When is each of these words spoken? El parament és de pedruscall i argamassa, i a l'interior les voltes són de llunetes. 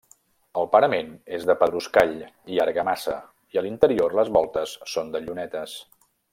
El 0.61 0.69
parament 0.75 1.11
és 1.37 1.45
de 1.49 1.55
pedruscall 1.63 2.15
i 2.55 2.59
argamassa, 2.65 3.19
i 3.55 3.61
a 3.61 3.65
l'interior 3.67 4.19
les 4.21 4.35
voltes 4.41 4.77
són 4.97 5.17
de 5.17 5.25
llunetes. 5.29 5.81